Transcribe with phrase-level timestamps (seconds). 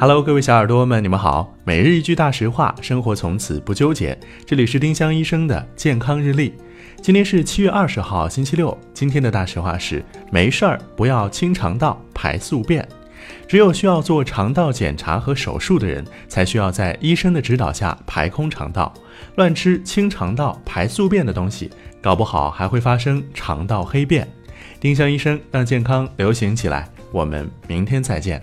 [0.00, 1.54] Hello，各位小耳朵们，你们好。
[1.62, 4.18] 每日一句大实话，生活从此不纠结。
[4.46, 6.54] 这里是丁香医生的健康日历。
[7.02, 8.74] 今天是七月二十号，星期六。
[8.94, 10.02] 今天的大实话是：
[10.32, 12.88] 没事儿不要清肠道排宿便。
[13.46, 18.90] 只有需要做肠道检查和手术的人，才需要在医生的指导下排空肠道。
[19.36, 21.70] 乱吃清肠道排宿便的东西，
[22.00, 24.26] 搞不好还会发生肠道黑便。
[24.80, 26.88] 丁香医生让健康流行起来。
[27.12, 28.42] 我们明天再见。